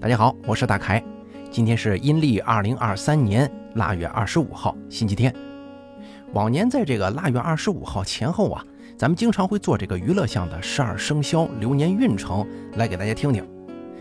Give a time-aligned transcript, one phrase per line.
[0.00, 1.04] 大家好，我是大凯。
[1.50, 5.30] 今天是阴历二零二三年腊月二十五号，星期天。
[6.32, 8.64] 往年在这个腊月二十五号前后啊，
[8.96, 13.46] 咱们经常会做这个娱乐项的十二生肖流年运程来给大家听听。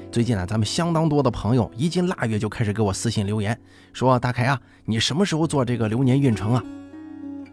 [0.10, 3.60] 最近呢，咱们相当多的朋友一进腊月就开始给我私信留言，
[3.92, 6.64] 说大凯啊，你什么时候做这个流年运程啊？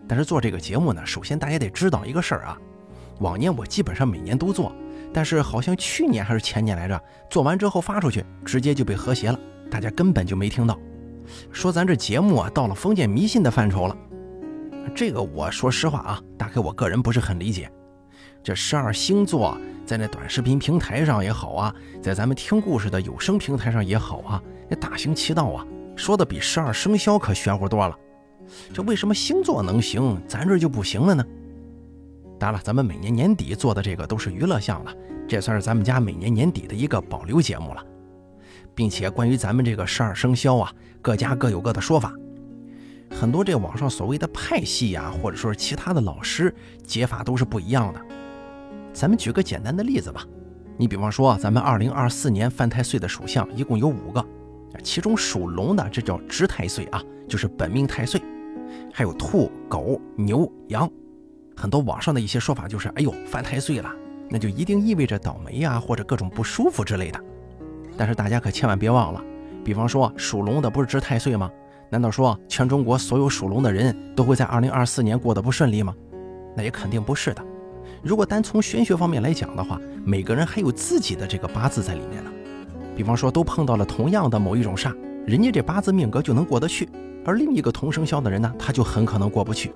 [0.06, 2.56] 但是做这个节目呢，首先大家得知道一个事儿啊，
[3.18, 4.72] 往年我基本上每年都做。
[5.12, 9.38] 但是好像去年还是前年来着，做完之后发出去，直接就被和谐了，
[9.70, 10.78] 大家根本就没听到。
[11.50, 13.96] 说咱这节目啊，到了封建迷信的范畴了。
[14.94, 17.70] 这个我说实话啊，大概我个人不是很理解。
[18.42, 25.66] 这十二星座在那短视频平台上也好啊，在咱们听故事的有声平台上也好啊，那大行其道啊，
[25.96, 27.96] 说的比十二生肖可玄乎多了。
[28.72, 31.24] 这为什么星座能行，咱这就不行了呢？
[32.38, 34.94] 当然了，咱们每年年底做的这个都是娱乐项了，
[35.26, 37.82] 这算是咱们家每年年底的一个保留节目了，
[38.74, 42.12] 并且关于咱们这个十二生肖啊，各家各有各的说法，
[43.10, 48.00] 很多这网上所谓的派系呀，或者说是其他的老师解法都是不一样的。
[48.92, 50.22] 咱们举个简单的例子吧，
[50.76, 54.24] 你比方说咱们二零二四年犯太岁的属相一共有五个，
[54.82, 58.20] 其中属龙的这叫值太岁啊，就是本命太岁，
[58.92, 60.90] 还有兔、狗、牛、羊。
[61.56, 63.90] 很多网上的一些说法就是，哎呦，犯太岁了，
[64.28, 67.18] 那就一定意味着倒霉呀，或者各种不舒服之类的。
[67.96, 69.24] 但是大家可千万别忘了，
[69.64, 71.50] 比方说属龙的不是值太岁吗？
[71.88, 75.94] 难道说全中国所有属龙的人都会在二零二四年过得不顺利吗？
[76.54, 77.42] 那也肯定不是的。
[78.02, 82.30] 如果单从玄学方面来讲的话，每个人还有自己的这个八字在里面呢。
[82.94, 84.94] 比方说都碰到了同样的某一种煞，
[85.26, 86.88] 人家这八字命格就能过得去，
[87.24, 89.72] 而另一个同生肖的人呢，他就很可能过不去。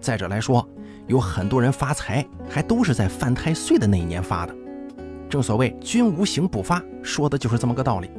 [0.00, 0.66] 再者来说，
[1.08, 4.54] 有很多人发财还都是在犯太岁的那一年发的。
[5.28, 8.10] 正所谓“君无形不发”，说的就是这么个道理。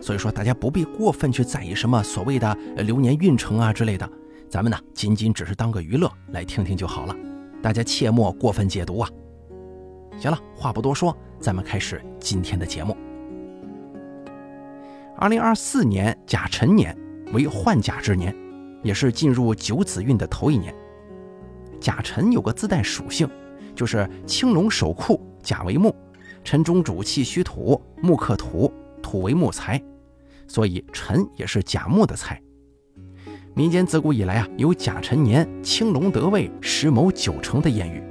[0.00, 4.08] 所以说，大家不必过分去在意什么所谓的流年运程啊之类的，
[4.48, 7.16] 咱们呢仅仅只是当个娱乐来听听就好了，
[7.62, 9.10] 大家切莫过分解读啊。
[10.18, 12.96] 行了，话不多说，咱们开始今天的节目。
[15.16, 16.96] 二零二四年甲辰年
[17.32, 18.34] 为换甲之年。
[18.82, 20.74] 也是进入九子运的头一年，
[21.80, 23.28] 甲辰有个自带属性，
[23.74, 25.94] 就是青龙守库，甲为木，
[26.44, 29.82] 辰中主气虚土，木克土，土为木财，
[30.46, 32.40] 所以辰也是甲木的财。
[33.54, 38.02] 民间自古以来啊，有甲辰年青龙得位，十谋九成的谚语。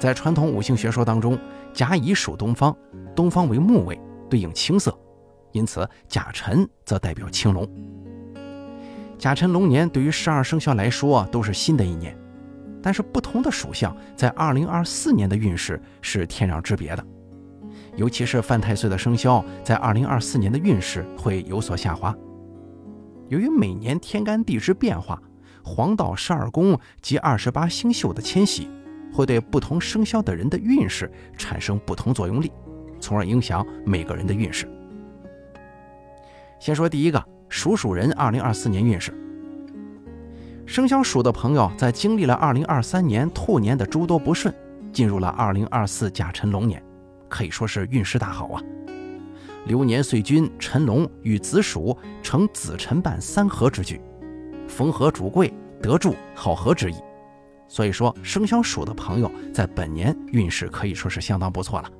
[0.00, 1.38] 在传统五行学说当中，
[1.72, 2.76] 甲乙属东方，
[3.14, 3.98] 东方为木位，
[4.28, 4.98] 对应青色，
[5.52, 7.68] 因此甲辰则代表青龙。
[9.16, 12.17] 甲辰龙年对于十二生肖来说都是新的一年，
[12.88, 17.04] 但是不同的属相在二零二四年的运势是天壤之别的，
[17.96, 22.16] 尤其是犯太岁的生肖在二零二四年的运势会有所下滑。
[23.28, 25.22] 由于每年天干地支变化，
[25.62, 28.70] 黄道十二宫及二十八星宿的迁徙，
[29.12, 32.50] 会对不同生肖的人的运势产生不同作用力，
[32.98, 34.66] 从而影响每个人的运势。
[36.58, 37.22] 先说第一个。
[37.50, 39.10] 属鼠人二零二四年运势，
[40.78, 44.54] 生肖鼠的朋友在经历了二零二三年兔年的诸多不顺，
[44.92, 46.80] 进入了二零二四甲辰龙年，
[47.28, 48.62] 可以说是运势大好啊。
[49.66, 54.00] 流年岁君辰龙与子鼠成子辰半三合之局，
[54.68, 55.52] 逢合主贵，
[55.82, 56.94] 得助好合之意。
[57.66, 61.90] 所以说，生肖鼠的朋友在本年运势可以说是相当不错了。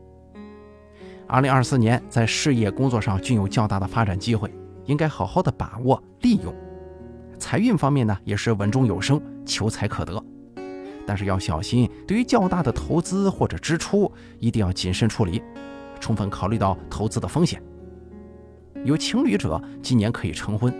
[1.26, 4.48] 二零二四年在事业工作上均有较大的发展机会。
[4.84, 6.54] 应该好好的把握利用，
[7.38, 10.22] 财运方面呢也是稳中有升，求财可得，
[11.06, 15.42] 但是要小心，对于较大的投资或者支出，一定要谨慎处理，
[16.00, 17.62] 充分考虑到投资的风险。
[18.84, 20.72] 有情侣者今年可以成婚，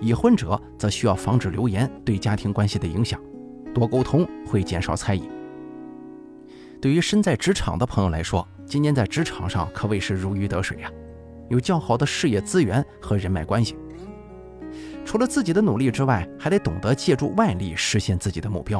[0.00, 3.20] 已婚者则需要防止流言对家庭关系的影响，
[3.74, 5.28] 多沟通会减少猜疑。
[6.80, 10.90] 对于身在职场的朋友来说，今年在职场上可谓是如鱼得水呀。
[11.48, 13.74] 有较好的事业资源和人脉关系，
[15.08, 18.78] 除了自己的努力之外，还得懂得借助外力实现自己的目标。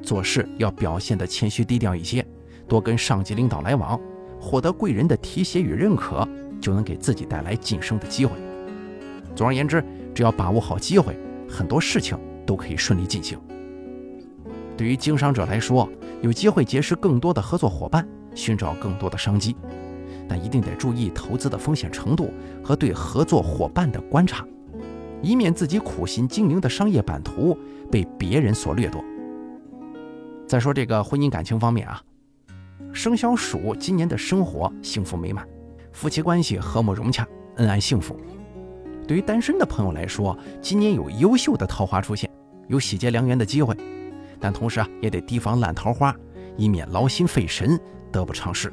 [0.00, 2.24] 做事要表现得谦虚低调一些，
[2.68, 4.00] 多跟上级领导来往，
[4.40, 6.24] 获得贵人的提携与认可，
[6.60, 8.36] 就能给自己带来晋升的机会。
[9.34, 9.84] 总而言之，
[10.14, 11.18] 只要把握好机会，
[11.48, 12.16] 很多事情
[12.46, 13.36] 都可以顺利进行。
[14.76, 15.90] 对于经商者来说，
[16.22, 19.56] 有机会结识更多的合作伙伴，寻找更多的商机。
[20.28, 22.32] 但一定得注意投资的风险程度
[22.62, 24.46] 和对合作伙伴的观察，
[25.22, 27.56] 以免自己苦心经营的商业版图
[27.90, 29.02] 被别人所掠夺。
[30.46, 32.02] 再说这个婚姻感情方面啊，
[32.92, 35.46] 生肖鼠今年的生活幸福美满，
[35.92, 37.26] 夫妻关系和睦融洽，
[37.56, 38.18] 恩爱幸福。
[39.06, 42.30] 对于单身的朋友来说，今年有优秀的桃花出现，
[42.68, 43.76] 有喜结良缘的机会，
[44.38, 46.14] 但同时啊，也得提防烂桃花，
[46.56, 47.78] 以免劳心费神，
[48.12, 48.72] 得不偿失。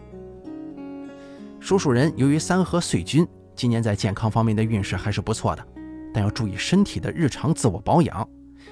[1.59, 5.67] 属鼠人由于三合岁君，今年在健康方面的运势还是不错的，
[6.15, 8.25] 但要注意身体的日常自我保养，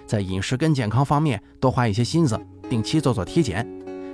[0.08, 3.68] 在饮食跟健康方面多花一些心思，定期做做体检，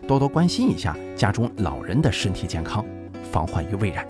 [0.08, 2.84] 多多关心一下家中老人的身体健康，
[3.32, 4.04] 防患于未然。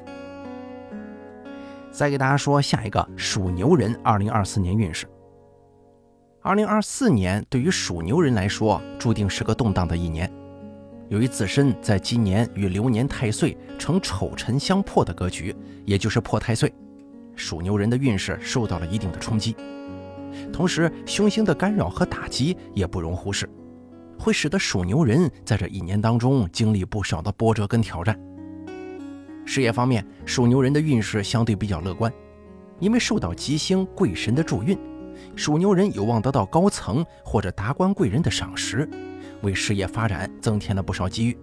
[1.92, 5.06] 再给大家说下一个属牛人2024年运势。
[6.44, 10.32] 2024年对于属牛人来说，注定是个动荡的一年。
[11.10, 16.74] 由于自身在今年与流年太岁呈丑辰相破的格局，也就是破太岁，
[17.40, 19.56] 属牛人的运势受到了一定的冲击。
[20.52, 23.50] 同时，凶星的干扰和打击也不容忽视，
[24.20, 28.20] 会使得属牛人在这一年当中经历不少的波折跟挑战。
[29.46, 32.14] 事业方面，属牛人的运势相对比较乐观，
[32.80, 34.78] 因为受到吉星贵神的助运，
[35.36, 38.88] 属牛人有望得到高层或者达官贵人的赏识。
[39.42, 41.38] 为事业发展增添了不少机遇。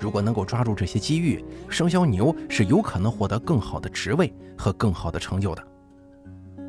[0.00, 5.68] 如果能够抓住这些机遇，生肖牛是有可能获得更好的职位和更好的成就的。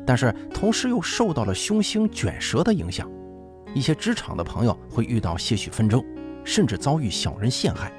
[0.06, 3.08] 但是同时又受到了凶星卷舌的影响，
[3.74, 6.04] 一些职场的朋友会遇到些许纷争，
[6.44, 7.92] 甚至遭遇小人陷害。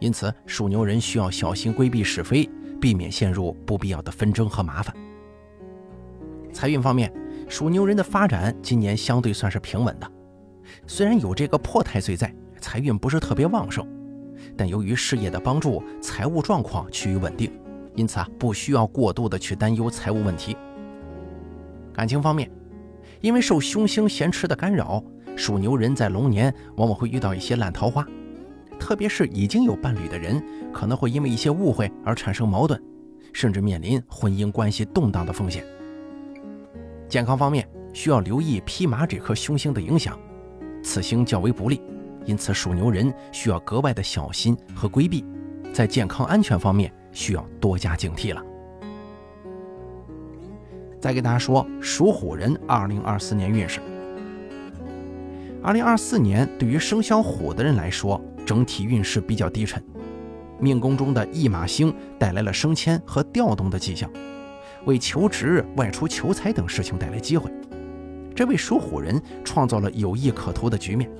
[0.00, 2.48] 因此，属牛人需要小心规避是非，
[2.80, 4.94] 避免陷入不必要的纷争和麻烦。
[6.52, 7.12] 财运方面，
[7.48, 10.10] 属牛人的发展今年相对算是平稳的。
[10.86, 13.86] 虽然有这个破太岁在，财运不是特别旺盛，
[14.56, 17.52] 但由于事业的帮助，财务状况趋于稳定，
[17.94, 20.56] 因此啊，不需要过度的去担忧财务问题。
[21.92, 22.50] 感情方面，
[23.20, 25.02] 因为受凶星咸池的干扰，
[25.36, 28.06] 属牛人在龙年往往会遇到一些烂桃花，
[28.78, 30.42] 特别是已经有伴侣的人，
[30.72, 32.80] 可能会因为一些误会而产生矛盾，
[33.32, 35.64] 甚至面临婚姻关系动荡的风险。
[37.08, 40.18] 健康方面，需要留意披麻这颗凶星的影响。
[40.82, 41.80] 此星较为不利，
[42.26, 45.24] 因此属牛人需要格外的小心和规避，
[45.72, 48.42] 在健康安全方面需要多加警惕了。
[51.00, 53.80] 再给大家说属虎人2024年运势。
[55.62, 59.82] 2024年对于生肖虎的人来说，整体运势比较低沉，
[60.58, 64.10] 命宫中的驿马星带来了升迁和调动的迹象，
[64.84, 67.50] 为求职、外出求财等事情带来机会。
[68.34, 71.10] 这为属虎人创造了有利可图的局面，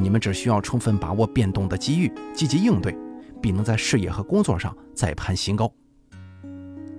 [0.00, 2.96] 你们只需要充分把握变动的机遇，积极应对，
[3.40, 5.70] 必能在事业和工作上再攀新高。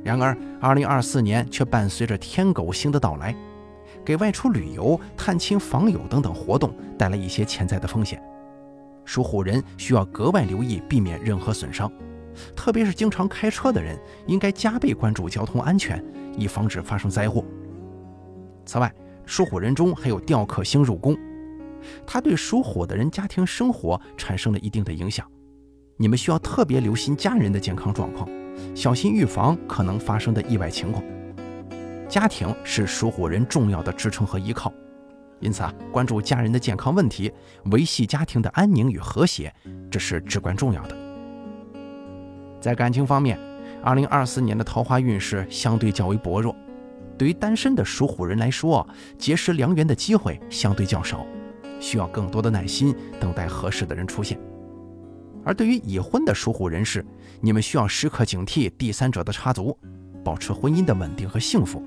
[0.03, 3.36] 然而，2024年却伴随着天狗星的到来，
[4.03, 8.21] 给外出旅游、探亲访友等等活动带来一些潜在的风险。
[9.03, 11.92] 属虎人需要格外留意，避免任何损伤，
[12.56, 16.03] 特别是经常开车的人，应该加倍关注交通安全，
[16.38, 17.44] 以防止发生灾祸。
[18.65, 18.94] 此外，
[19.25, 21.18] 属虎人中还有吊客星入宫，
[22.05, 25.25] 它对属虎的人家庭生活产生了一定的影响。
[25.97, 28.27] 你们需要特别留心家人的健康状况，
[28.75, 31.03] 小心预防可能发生的意外情况。
[32.09, 34.73] 家庭是属虎人重要的支撑和依靠，
[35.39, 37.31] 因此啊，关注家人的健康问题，
[37.71, 39.53] 维系家庭的安宁与和谐，
[39.89, 40.97] 这是至关重要的。
[42.59, 43.39] 在感情方面
[43.85, 46.55] ，2024年的桃花运势相对较为薄弱。
[47.17, 51.25] 对于单身的属虎人来说，结识良缘的机会相对较少，
[51.81, 54.39] 需要更多的耐心等待合适的人出现。
[55.43, 57.03] 而对于已婚的属虎人士，
[57.41, 59.75] 你们需要时刻警惕第三者的插足，
[60.23, 61.83] 保持婚姻的稳定和幸福，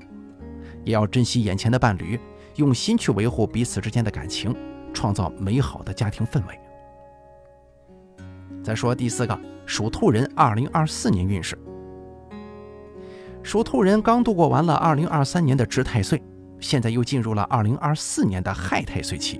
[0.83, 2.19] 也要珍惜眼前的伴侣，
[2.57, 4.53] 用心去维护彼此之间的感情，
[4.93, 6.59] 创造美好的家庭氛围。
[8.61, 11.57] 再说第四个属兔人2024年运势。
[13.41, 16.21] 属兔人刚度过完了2023年的值太岁，
[16.59, 19.39] 现在又进入了2024年的亥太岁期。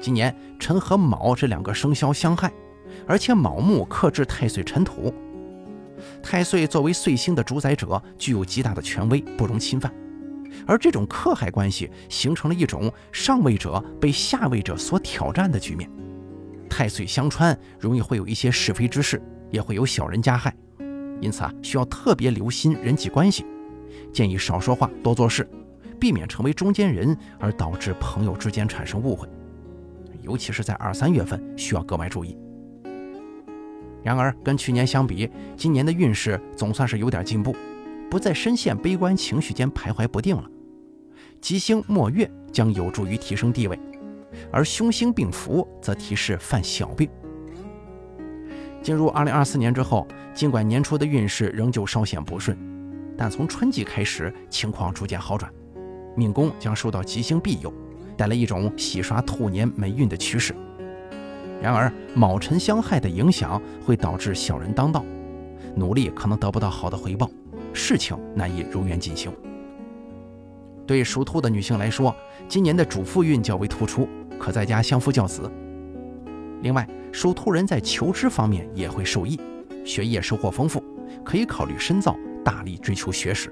[0.00, 2.50] 今年辰和卯这两个生肖相害，
[3.06, 5.14] 而且卯木克制太岁辰土。
[6.22, 9.92] 太岁作为岁星的主宰者，具有极大的权威，不容侵犯。
[10.66, 15.88] 而这种克害关系形成了一种上位者被下位者所挑战的局面。
[16.68, 20.54] 太岁相穿，容易会有一些是非之事，也会有小人加害。
[21.20, 23.44] 因此啊，需要特别留心人际关系，
[24.12, 25.48] 建议少说话，多做事，
[26.00, 29.28] 避免成为中间人而导致朋友之间产生误会。
[30.22, 32.36] 尤其是在二三月份，需要格外注意。
[34.02, 37.54] 然而，跟去年相比，今年的运势总算是有点进步，
[38.10, 40.44] 不再深陷悲观情绪间徘徊不定了。
[41.40, 43.78] 吉星末月将有助于提升地位，
[44.50, 47.08] 而凶星并伏则提示犯小病。
[48.82, 52.56] 进入二零二四年之后，尽管年初的运势仍旧稍显不顺，
[53.16, 55.52] 但从春季开始情况逐渐好转，
[56.16, 57.70] 命宫将受到吉星庇佑，
[58.20, 60.54] 带来一种洗刷兔年霉运的趋势。
[61.58, 65.02] 然而卯辰相害的影响会导致小人当道，
[65.74, 67.30] 努力可能得不到好的回报，
[67.72, 69.32] 事情难以如愿进行。
[70.86, 72.14] 对属兔的女性来说，
[72.46, 74.06] 今年的主妇运较为突出，
[74.38, 75.50] 可在家相夫教子。
[76.60, 79.40] 另外，属兔人在求知方面也会受益，
[79.82, 80.84] 学业收获丰富，
[81.24, 83.50] 可以考虑深造，大力追求学识。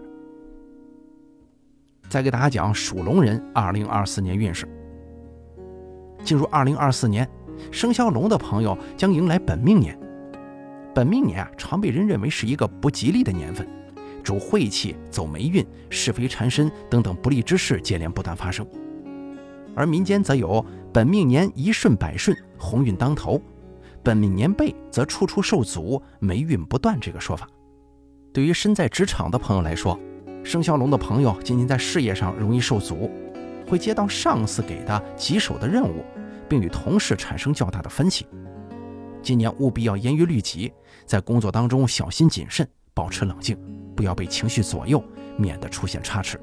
[2.09, 4.67] 再给大家讲属龙人2024年运势。
[6.25, 7.29] 进入2024年，
[7.71, 9.99] 生肖龙的朋友将迎来本命年。
[10.95, 13.69] 本命年啊，常被人认为是一个不吉利的年份，
[14.23, 18.67] 主晦气、走霉运、是非缠身等等不利之事接连不断发生。
[19.77, 23.41] 而民间则有“本命年一顺百顺，鸿运当头；
[24.03, 27.47] 本命年背则处处受阻，霉运不断”这个说法。
[28.33, 29.97] 对于身在职场的朋友来说，
[30.49, 33.11] 生肖龙的朋友今年在事业上容易受阻，
[33.69, 36.03] 会接到上司给的棘手的任务，
[36.49, 38.27] 并与同事产生较大的分歧。
[39.23, 40.73] 今年务必要严于律己，
[41.05, 43.59] 在工作当中小心谨慎，保持冷静，
[43.95, 45.05] 不要被情绪左右，
[45.37, 46.41] 免得出现差池。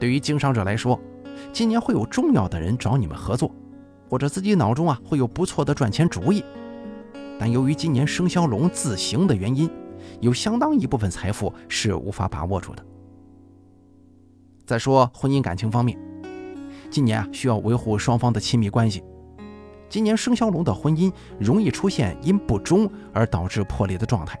[0.00, 0.98] 对于经商者来说，
[1.52, 3.54] 今年会有重要的人找你们合作，
[4.08, 6.42] 或者自己脑中啊会有不错的赚钱主意，
[7.38, 9.70] 但由于今年生肖龙自行的原因，
[10.20, 12.84] 有相当一部分财富是无法把握住的。
[14.66, 15.98] 再说婚姻感情方面，
[16.90, 19.02] 今年啊需要维护双方的亲密关系，
[19.88, 24.38] 今年生肖龙的婚姻容易出现因不忠而导致破裂的状态，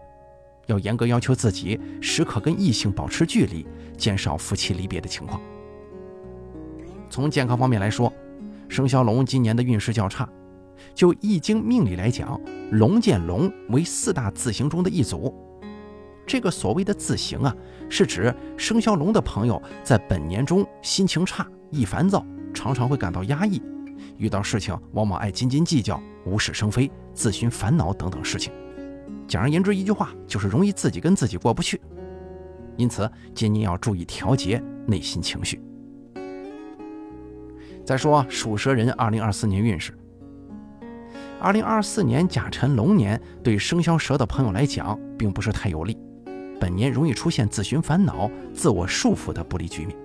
[0.66, 3.64] 要严格要求自己时刻跟异性保持距离，
[3.96, 5.40] 减少夫妻离别的情况。
[7.08, 8.12] 从健康方面来说，
[8.68, 10.28] 生肖龙今年的运势较差。
[10.92, 12.38] 就易经命理来讲，
[12.72, 15.32] 龙见龙为四大字形中的一组。
[16.26, 17.54] 这个所谓的字形啊，
[17.88, 23.62] 是指生肖龙的朋友在本年中心情差、易烦躁，常常会感到压抑，
[24.18, 28.52] 遇到事情往往爱斤斤计较、无事生非、自寻烦恼等等事情。
[29.28, 31.80] 简而言之，一句话就是容易自己跟自己过不去。
[32.76, 35.60] 因此，今年要注意调节内心情绪。
[37.84, 39.96] 再说属蛇人二零二四年运势。
[41.40, 45.96] 二零二四年甲辰龙年对生肖蛇的朋友来讲，并不是太有利，
[46.58, 49.96] 本年容易出现自寻烦恼、自我束缚的不利局面。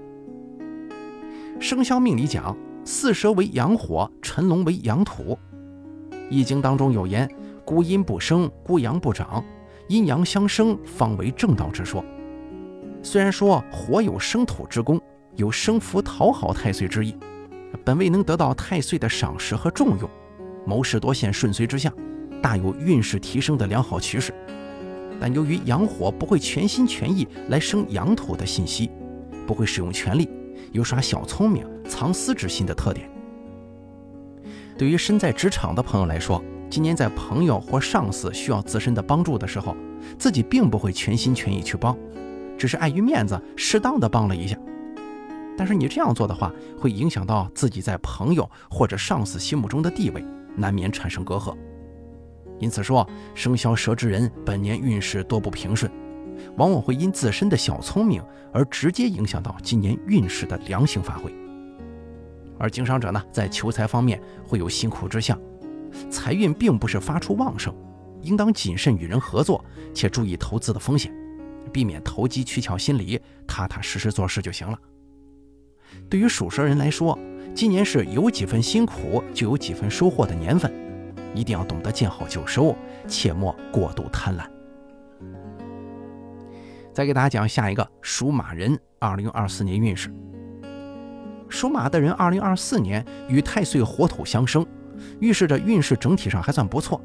[1.59, 5.37] 生肖命理讲，巳蛇为阳火，辰龙为阳土。
[6.29, 7.29] 易经当中有言
[7.63, 9.43] ：“孤阴不生，孤阳不长，
[9.87, 12.03] 阴阳相生，方为正道之说。”
[13.03, 14.99] 虽然说火有生土之功，
[15.35, 17.15] 有生福讨好太岁之意。
[17.83, 20.09] 本未能得到太岁的赏识和重用，
[20.65, 21.91] 谋事多现顺遂之象，
[22.41, 24.33] 大有运势提升的良好趋势。
[25.21, 28.89] 但由于阳火不会全心全意来生阳土的信息，
[29.45, 30.27] 不会使用权力，
[30.71, 33.07] 有耍小聪明、藏私之心的特点。
[34.75, 39.77] 对于身在职场的朋友来说，今年在朋友或上司需要自身的帮助的时候，
[40.17, 41.95] 自己并不会全心全意去帮，
[42.57, 44.57] 只是碍于面子，适当的帮了一下。
[45.55, 50.25] 但是你这样做的话，会影响到自己在朋友或者上司心目中的地位，
[50.55, 51.55] 难免产生隔阂。
[52.61, 55.91] 因此说，生肖蛇之人本年运势多不平顺，
[56.57, 61.33] 往往会因自身的小聪明而直接影响到今年运势的良性发挥。
[62.59, 65.37] 而经商者呢，在求财方面会有辛苦之象，
[66.11, 67.75] 财运并不是发出旺盛，
[68.21, 71.11] 应当谨慎与人合作，且注意投资的风险，
[71.73, 74.77] 避免投机取巧心理，踏踏实实做事就行了。
[76.07, 77.17] 对于属蛇人来说，
[77.55, 80.71] 今年是有几分辛苦就有几分收获的年份，
[81.33, 82.75] 一定要懂得见好就收，
[83.07, 84.45] 切莫过度贪婪。
[86.93, 90.13] 再给大家讲下一个属马人2024年运势。
[91.49, 94.65] 属马的人2024年与太岁火土相生，
[95.19, 97.01] 预示着运势整体上还算不错。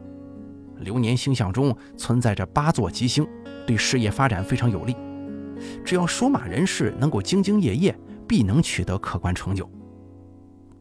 [0.79, 3.27] 流年星象中存在着八座吉星，
[3.67, 4.97] 对事业发展非常有利。
[5.85, 7.97] 只要属马人士能够兢兢业业。
[8.29, 9.71] 必能取得可观成就。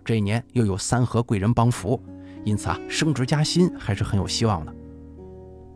[0.04, 2.04] 这一年又有三合贵人帮扶，
[2.46, 4.74] 因此啊，升职加薪还是很有希望的。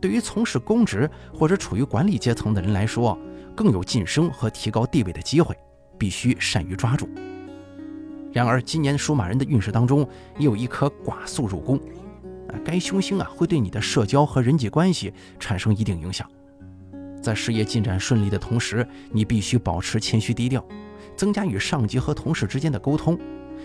[0.00, 3.18] 对于从事公职或者处于管理阶层的人来说，
[3.54, 5.54] 更有晋升和提高地位的机会，
[5.98, 7.06] 必须善于抓住。
[8.32, 10.08] 然而，今年属马人的运势当中
[10.38, 11.78] 也有一颗寡宿入宫，
[12.64, 16.26] 该凶星啊会对你的社交和人际关系产生一定影响。
[17.20, 20.64] 在事业进展顺利的同时，你必须保持谦虚低调。
[21.16, 23.18] 增加与上级和同事之间的沟通，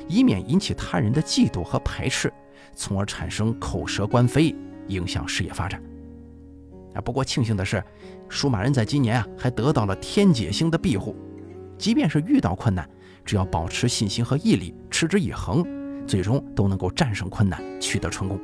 [0.08, 2.32] 以免引起他人的嫉妒和排斥，
[2.76, 4.56] 从而产生口舌官非，
[4.88, 5.82] 影响事业发展。
[6.94, 7.84] 啊，不过庆幸的是，
[8.30, 11.16] 属马人在今年啊还得到了天解星的庇护，
[11.78, 12.90] 即便是遇到困难，
[13.26, 15.66] 只要保持信心和毅力，持之以恒，
[16.08, 18.40] 最终都能够战胜困难，取得成功。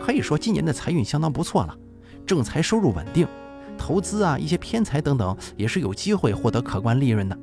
[0.00, 1.76] 可以说今年的财运相当不错了，
[2.24, 3.26] 正财收入稳定，
[3.76, 7.38] 投资啊一些偏财等等也是有机会获得可观利润的。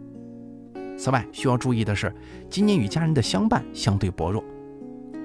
[1.01, 2.13] 此外，需要注意的是，
[2.47, 4.43] 今年与家人的相伴相对薄弱，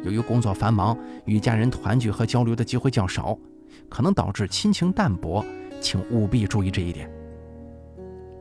[0.05, 3.37] 由于工作繁忙，与家人团聚和交流的机会较少，
[3.87, 5.45] 可能导致亲情淡薄，
[5.79, 7.11] 请务必注意这一点。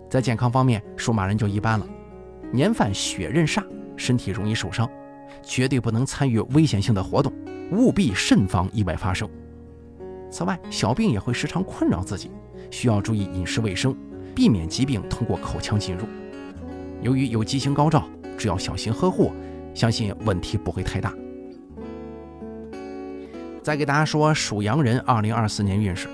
[0.10, 1.86] 在健康方面，属马人就一般了，
[2.54, 3.62] 年犯血刃煞，
[3.98, 4.89] 身体容易受伤，
[5.44, 7.34] 绝对不能参与危险性的活动。
[7.70, 9.30] 务必慎防意外发生。
[10.32, 12.32] 此外，小病也会时常困扰自己，
[12.72, 13.94] 需要注意饮食卫生，
[14.34, 16.06] 避免疾病通过口腔进入。
[17.02, 19.32] 由于有吉星高照，只要小心呵护，
[19.74, 21.14] 相信问题不会太大。
[23.62, 26.08] 再给大家说属羊人2024年运势。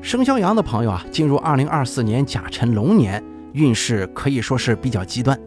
[0.00, 3.22] 生肖羊的朋友啊，进入2024年甲辰龙年，
[3.52, 5.38] 运势可以说是比较极端。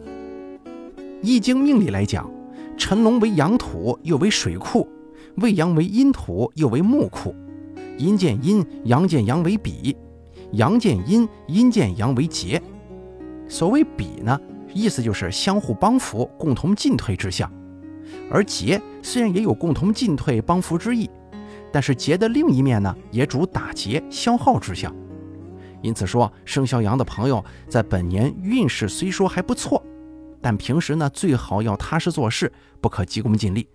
[1.22, 2.30] 易经命理来讲。
[2.80, 4.86] 辰龙为阳土，又为水库；
[5.38, 7.34] 未阳为阴土，又为木库。
[7.96, 9.92] 阴见阴，阳见阳为比；
[10.52, 12.62] 阳见阴，阴见阳为劫。
[13.48, 14.38] 所谓比呢，
[14.74, 17.50] 意思就是相互帮扶、共同进退之象。
[18.30, 21.10] 而劫虽然也有共同进退、帮扶之意，
[21.72, 24.94] 但是劫的另一面呢，也主打劫、消耗之象。
[25.80, 29.82] 因此说，生肖羊的朋友在本年运势虽说还不错。
[30.40, 33.66] 但平时呢，最好要踏实做事，不可急功近利，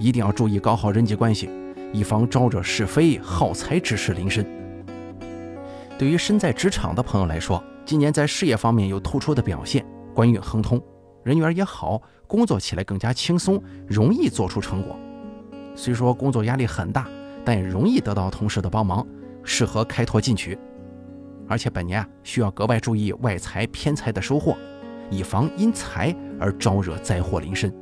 [0.00, 1.48] 一定要注意搞好人际关系，
[1.92, 4.44] 以防招惹是非、耗财之事临身。
[5.96, 9.82] 对于身在职场的朋友来说，今年在事业方面有突出的表现，
[10.14, 10.78] 官运亨通，
[11.24, 14.94] 人缘也好，工作起来更加轻松，容易做出成果。
[15.74, 17.08] 虽说工作压力很大，
[17.46, 19.06] 但也容易得到同事的帮忙，
[19.42, 20.58] 适合开拓进取。
[21.48, 24.54] 而且本年啊，需要格外注意外财偏财的收获。
[25.08, 27.74] 以防因财而招惹灾祸临身。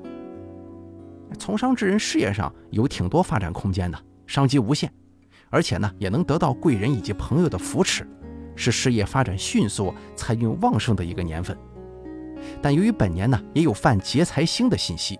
[1.37, 4.89] 从商之人事业上有挺多发展空间的，商机无限，
[5.51, 8.07] 而且呢也能得到贵人以及朋友的扶持，
[8.57, 11.57] 是事业发展迅速、财运旺盛的一个年份。
[12.61, 15.19] 但由于本年呢也有犯劫财星的信息，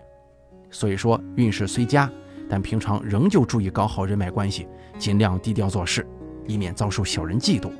[0.69, 2.11] 所以说运势虽佳，
[2.49, 6.05] 但平常仍旧注意搞好人脉关系，尽量低调做事，
[6.45, 7.71] 以免遭受小人嫉妒，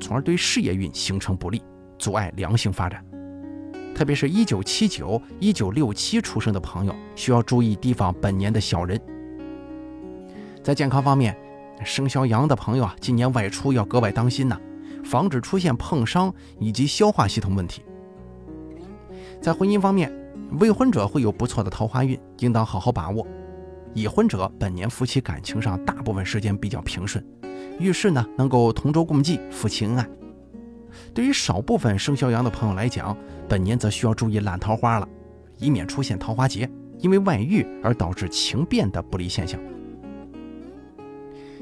[0.00, 1.62] 从而对事业运形成不利，
[1.98, 3.04] 阻碍良性发展。
[3.94, 9.00] 特别是一九七九、一九六七出生的朋友，需要注意提防本年的小人。
[10.62, 11.36] 在健康方面，
[11.84, 14.56] 生肖羊的朋友啊，今年外出要格外当心呐，
[15.08, 17.82] 防止出现碰伤以及消化系统问题。
[19.40, 20.12] 在婚姻方面，
[20.60, 23.26] 未婚者会有不错的桃花运，应当好好把握。
[23.94, 27.24] 已婚者本年夫妻感情上大部分时间比较平顺，
[27.80, 30.06] 遇事呢能够同舟共济，夫妻恩爱。
[31.14, 33.16] 对于少部分生肖羊的朋友来讲，
[33.48, 35.08] 本年则需要注意烂桃花了，
[35.56, 36.68] 以免出现桃花劫，
[36.98, 39.58] 因为外遇而导致情变的不利现象。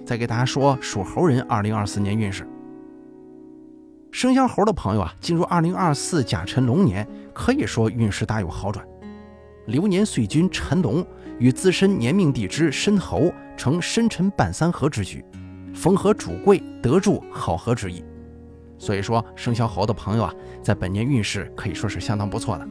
[0.05, 2.45] 再给大家说属猴人2024年运势。
[4.17, 8.83] 生肖猴的朋友啊，进入2024甲辰龙年，可以说运势大有好转。
[9.67, 11.07] 流年岁君辰龙
[11.39, 15.23] 与自身年命地支申猴成申辰半三合之局，
[15.75, 18.03] 逢合主贵，得助好合之意。
[18.79, 22.67] 所以说，生肖猴的朋友啊，在本年运势可以说是相当不错的。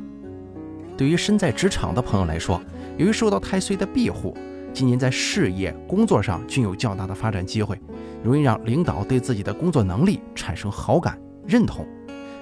[0.97, 2.59] 对于身在职场的朋友来说，
[2.97, 4.35] 由于受到太岁的庇护，
[4.73, 7.79] 今年在事业、工作上均有较大的发展机会，
[8.23, 11.15] 容易让领导对自己的工作能力产生好感、
[11.47, 11.85] 认同。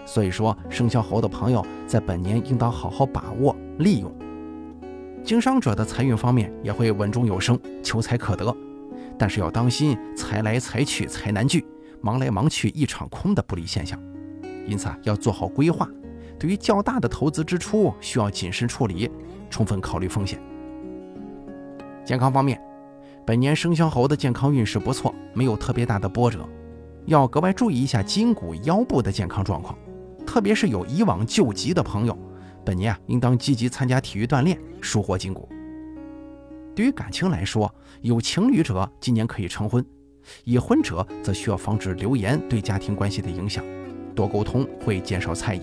[0.06, 4.14] 所以说，生肖猴的朋友在本年应当好好把握、利用。
[5.24, 8.56] 经商者的财运方面也会稳中有升，求财可得，
[9.18, 11.66] 但是要当心财来财去财难聚。
[12.02, 13.98] 忙来忙去一场空的不利现象，
[14.68, 15.90] 因此啊要做好规划。
[16.38, 19.10] 对于较大的投资支出，需要谨慎处理，
[19.50, 20.38] 充分考虑风险。
[22.04, 22.62] 健康方面，
[23.26, 26.46] 本年生肖猴的健康运势不错，没有特别大的波折，
[27.06, 29.78] 要格外注意一下筋骨腰部的健康状况，
[30.26, 32.18] 特别是有以往旧疾的朋友，
[32.64, 35.50] 本年啊应当积极参加体育锻炼，舒活筋骨。
[36.76, 39.86] 对于感情来说，有情侣者今年可以成婚。
[40.46, 43.64] 已婚者则需要防止流言对家庭关系的影响，
[44.16, 45.62] 多沟通会减少猜疑。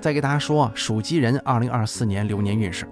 [0.00, 2.88] 再给大家说属鸡人2024年流年运势。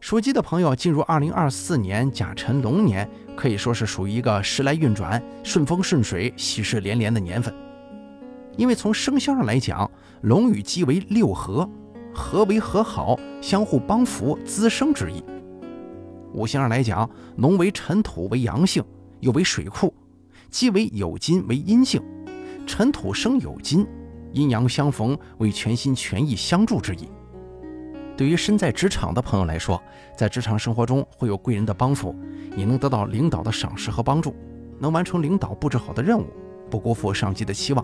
[0.00, 7.54] 属鸡的朋友进入2024年甲辰龙年，可以说是属于一个时来运转、顺风顺水、喜事连连的年份。
[8.56, 9.88] 因为从生肖上来讲，
[10.22, 11.68] 龙与鸡为六合，
[12.14, 15.22] 合为和好、相互帮扶、滋生之意。
[16.32, 18.82] 五行上来讲，龙为尘土为阳性，
[19.20, 19.92] 又为水库，
[20.48, 22.02] 鸡为酉金为阴性，
[22.66, 23.86] 尘土生酉金，
[24.32, 27.06] 阴阳相逢为全心全意相助之意。
[28.20, 29.82] 对于身在职场的朋友来说，
[30.14, 32.14] 在职场生活中会有贵人的帮扶，
[32.54, 34.36] 也能得到领导的赏识和帮助，
[34.78, 36.26] 能完成领导布置好的任务，
[36.70, 37.82] 不辜负上级的期望，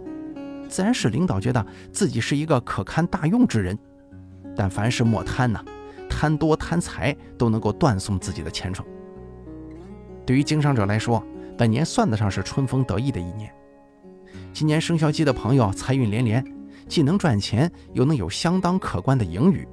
[0.68, 3.78] 自然使领导觉得自己是一个可堪大用之人。
[4.54, 5.64] 但凡事莫贪呐。
[6.06, 8.84] 贪多贪财都能够断送自己的前程。
[10.26, 11.24] 对于经商者来说，
[11.56, 13.50] 本年算得上是春风得意的一年。
[14.52, 16.44] 今年生肖鸡的朋友财运连连，
[16.86, 19.66] 既能赚钱，又能有相当可观的盈余。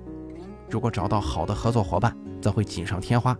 [0.74, 3.38] 如果找到好的合作伙伴，则会锦上添花，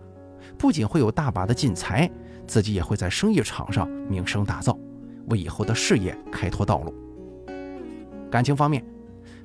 [0.56, 2.08] 不仅会有大把的进财，
[2.46, 4.78] 自己也会在生意场上名声大噪，
[5.30, 6.94] 为以后的事业开拓道路。
[8.30, 8.86] 感情方面，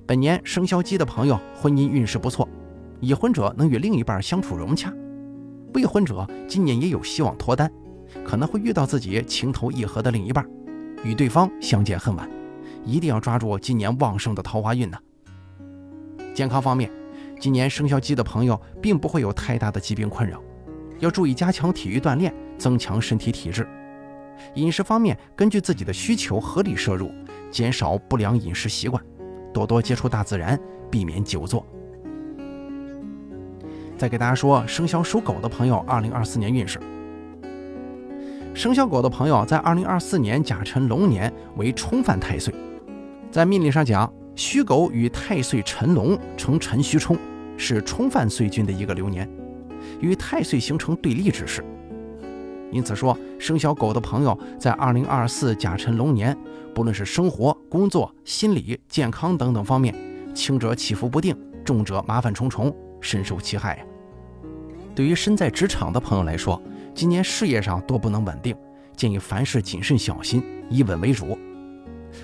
[0.05, 2.47] 本年生肖鸡的朋友婚姻运势不错。
[2.99, 4.93] 已婚者能与另一半相处融洽，
[5.73, 7.71] 未婚者今年也有希望脱单，
[8.23, 10.47] 可能会遇到自己情投意合的另一半，
[11.03, 12.29] 与对方相见恨晚，
[12.85, 14.97] 一定要抓住今年旺盛的桃花运呢。
[16.35, 16.91] 健康方面，
[17.39, 20.41] 今年生肖鸡的朋友并不会有太大的疾病困扰，
[20.99, 23.65] 要注意加强体育锻炼，增强身体体质。
[24.55, 27.09] 饮食方面，根据自己的需求合理摄入，
[27.49, 29.01] 减少不良饮食习惯，
[29.53, 30.59] 多多接触大自然，
[30.91, 31.65] 避免久坐。
[33.97, 36.79] 再给大家说，生肖属狗的朋友，二零二四年运势。
[38.53, 42.53] 生肖狗的朋友在二零二四年甲辰龙年为冲犯太岁，
[43.31, 47.17] 在命理上讲，戌狗与太岁辰龙成辰戌冲，
[47.59, 49.29] 是冲犯岁君的一个流年，
[49.99, 51.63] 与太岁形成对立之势。
[52.71, 56.35] 因此说，生肖狗的朋友在二零二四甲辰龙年，
[56.73, 59.93] 不论是生活、工作、心理、健康等等方面，
[60.33, 63.83] 轻者起伏不定，重者麻烦重重，深受其害呀。
[64.95, 66.61] 对于身在职场的朋友来说，
[66.95, 68.55] 今年事业上多不能稳定，
[68.95, 71.37] 建议凡事谨慎小心，以稳为主。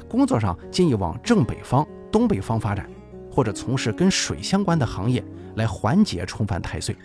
[0.07, 2.89] 工作上建议往正北方、东北方发展，
[3.35, 5.21] 或者从事跟水相关的行业，
[5.57, 6.95] 来缓解冲犯太岁。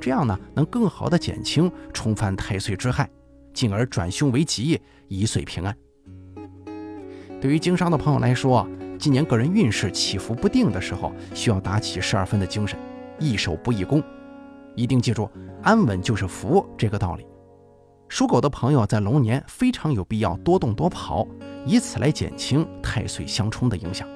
[0.00, 3.10] 这样呢，能更好的减轻冲犯太岁之害，
[3.52, 5.76] 进而转凶为吉，一岁平安。
[7.40, 8.64] 对于经商的朋友来说，
[8.96, 12.78] 今年个人运势起伏不定的时候，需要打起十二分的精神，
[13.18, 14.00] 易守不易攻。
[14.76, 15.28] 一定记住
[15.64, 17.26] “安稳就是福”这个道理。
[18.08, 21.26] 属狗的朋友在龙年非常有必要多动多跑，
[21.66, 24.08] 以此来减轻太岁相冲的影响。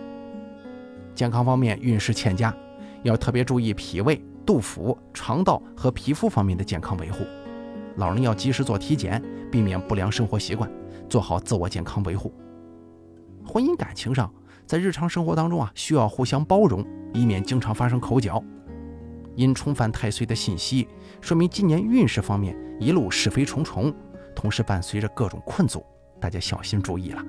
[1.20, 2.50] 健康方面运势欠佳，
[3.02, 7.26] 要特别注意脾胃、肚腹、肠道和皮肤方面的健康维护。
[7.96, 10.72] 老人要及时做体检，避免不良生活习惯，
[11.10, 12.32] 做好自我健康维护。
[13.44, 14.32] 婚姻感情上，
[14.64, 18.42] 在日常生活当中啊，需要互相包容，以免经常发生口角。
[19.36, 20.88] 因冲犯太岁的信息，
[21.20, 23.94] 说明今年运势方面一路是非重重，
[24.34, 25.84] 同时伴随着各种困阻，
[26.18, 27.22] 大家小心注意了。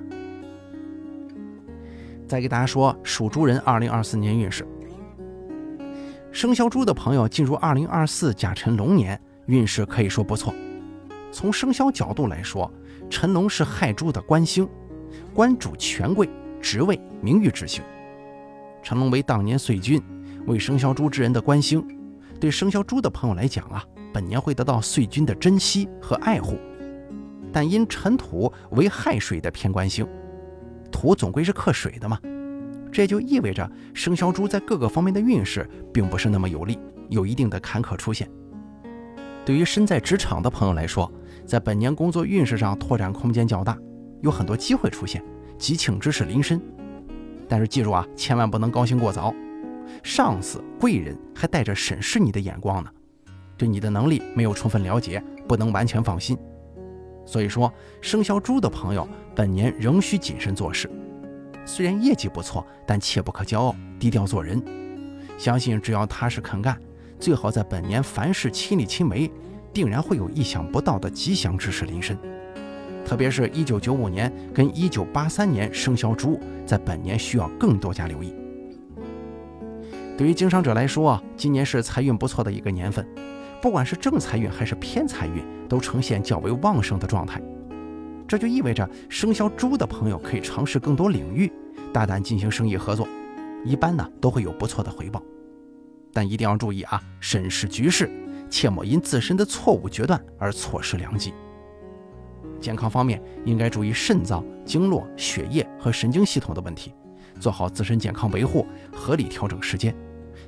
[2.32, 4.66] 再给大家说属猪人2024年运势，
[6.32, 10.54] 生肖猪的朋友进入2024甲辰龙年，运势可以说不错。
[11.30, 12.72] 从生肖角度来说，
[13.10, 14.66] 辰龙是亥猪的官星，
[15.34, 16.26] 官主权贵、
[16.58, 17.84] 职位、名誉之星。
[18.82, 20.02] 辰龙为当年岁君。
[20.46, 21.86] 为生肖猪之人的官星，
[22.40, 26.56] 对生肖猪的朋友来讲啊，本年会得到岁君的珍惜和爱护。
[27.52, 30.08] 但因辰土为亥水的偏官星，
[30.92, 32.20] 土总归是克水的嘛，
[32.92, 36.78] 这就意味着生肖猪在各个方面的运势并不是那么有利，
[37.08, 38.30] 有一定的坎坷出现。
[39.44, 41.10] 对于身在职场的朋友来说，
[41.44, 43.76] 在本年工作运势上拓展空间较大，
[44.20, 45.24] 有很多机会出现，
[45.58, 46.60] 吉庆之事临身。
[47.48, 49.34] 但是记住啊，千万不能高兴过早。
[50.04, 52.90] 上司、贵人还带着审视你的眼光呢，
[53.56, 56.38] 对你的能力没有充分了解，不能完全放心。
[57.24, 60.90] 所以说，生肖猪的朋友本年仍需谨慎做事。
[61.64, 64.62] 虽然业绩不错，但切不可骄傲，低调做人。
[65.38, 66.76] 相信只要踏实肯干，
[67.18, 69.30] 最好在本年凡事亲力亲为，
[69.72, 72.18] 定然会有意想不到的吉祥之事临身。
[73.04, 78.34] 特别是一九九五年跟一九八三年生肖猪，在本年需要更多加留意。
[80.16, 83.04] 对于经商者来说，今年是财运不错的一个年份，
[83.62, 87.40] 不管是正财运还是偏财运，都呈现较为旺盛的状态。
[88.26, 91.50] 这就意味着生肖猪的朋友可以尝试更多领域，
[91.92, 93.06] 大胆进行生意合作，
[93.64, 95.22] 一般呢都会有不错的回报。
[96.12, 98.10] 但一定要注意啊，审视局势，
[98.50, 101.32] 切莫因自身的错误决断而错失良机。
[102.60, 106.92] 健康方面，应该注意肾脏、经络、血液和神经系统的问题，
[107.38, 109.94] 做好自身健康维护，合理调整时间。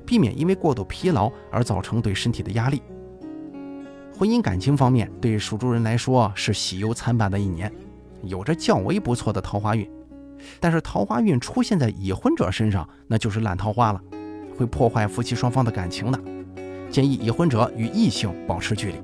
[0.04, 2.82] 避免因为过度疲劳而造成对身体的压力。
[4.16, 7.72] 婚姻感情方面，对属猪人来说是喜忧参半的一年，
[8.22, 9.90] 有着较为不错的桃花运。
[10.60, 14.00] 但是桃花运出现在已婚者身上，那就是烂桃花了，
[14.56, 16.20] 会破坏夫妻双方的感情的。
[16.90, 19.02] 建议已婚者与异性保持距离。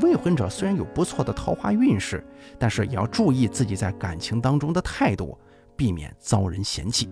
[0.00, 2.24] 未婚者虽然有不错的桃花运势，
[2.58, 5.36] 但是也要注意自己在感情当中的态度，
[5.76, 7.10] 避免遭人嫌弃。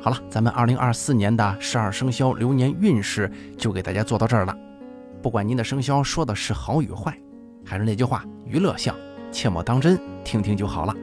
[0.00, 4.56] 好了，咱们二零二四年的十二生肖流年运势就给大家做到这儿了。
[5.22, 7.18] 不管您的生肖说的是好与坏，
[7.64, 8.94] 还是那句话，娱乐项，
[9.32, 10.94] 切莫当真，听听就好了。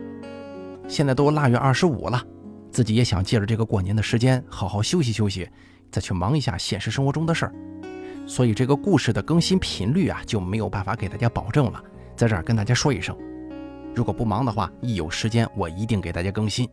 [0.88, 2.23] 现在都腊月二十五了，
[2.71, 5.49] 自己也想借着这个过年的时间好好休息休息，
[5.91, 7.54] 再去忙一下现实生活中的事儿。
[8.25, 11.84] 所以这个故事的更新频率啊就没有办法给大家保证了，
[12.15, 13.17] 在这儿跟大家说一声，
[13.93, 16.69] 如果不忙的话，一有时间我一定给大家更新。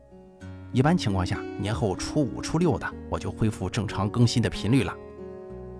[0.72, 4.94] 一般情况下，年后初五、初六的我就恢复正常更新的频率了。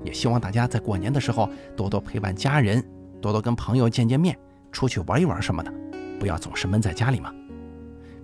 [0.05, 2.83] 也希望大家在过年的时候多多陪伴家人，
[3.21, 4.37] 多多跟朋友见见面，
[4.71, 5.73] 出去玩一玩什么的，
[6.19, 7.33] 不要总是闷在家里嘛。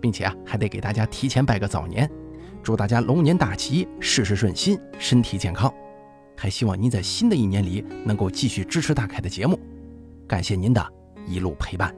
[0.00, 2.08] 并且啊，还得给大家提前拜个早年，
[2.62, 5.72] 祝大家龙年大吉，事事顺心，身体健康。
[6.36, 9.58] 还希望您在新的一年里能够继续支持大凯的节目，
[10.26, 10.92] 感谢您的
[11.26, 11.92] 一路陪伴。